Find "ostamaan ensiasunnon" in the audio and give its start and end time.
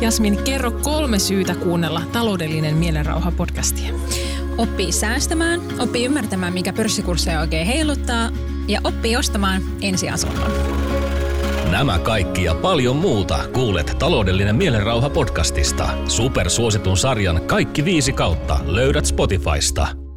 9.16-10.50